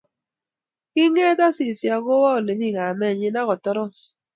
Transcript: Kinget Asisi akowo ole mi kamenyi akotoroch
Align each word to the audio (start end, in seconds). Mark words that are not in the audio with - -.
Kinget 0.93 1.39
Asisi 1.47 1.85
akowo 1.95 2.27
ole 2.37 2.51
mi 2.59 2.69
kamenyi 2.77 3.27
akotoroch 3.41 4.01